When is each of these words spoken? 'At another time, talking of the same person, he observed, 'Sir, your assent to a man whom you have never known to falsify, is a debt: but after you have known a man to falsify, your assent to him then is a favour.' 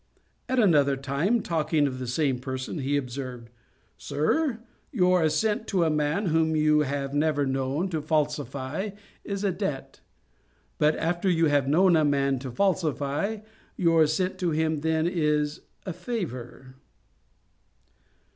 'At 0.49 0.57
another 0.57 0.97
time, 0.97 1.43
talking 1.43 1.85
of 1.85 1.99
the 1.99 2.07
same 2.07 2.39
person, 2.39 2.79
he 2.79 2.97
observed, 2.97 3.51
'Sir, 3.97 4.59
your 4.91 5.21
assent 5.21 5.67
to 5.67 5.83
a 5.83 5.91
man 5.91 6.25
whom 6.25 6.55
you 6.55 6.79
have 6.79 7.13
never 7.13 7.45
known 7.45 7.87
to 7.89 8.01
falsify, 8.01 8.89
is 9.23 9.43
a 9.43 9.51
debt: 9.51 9.99
but 10.79 10.95
after 10.95 11.29
you 11.29 11.45
have 11.53 11.67
known 11.67 11.95
a 11.95 12.03
man 12.03 12.39
to 12.39 12.49
falsify, 12.49 13.41
your 13.77 14.01
assent 14.01 14.39
to 14.39 14.49
him 14.49 14.79
then 14.79 15.05
is 15.05 15.61
a 15.85 15.93
favour.' 15.93 16.73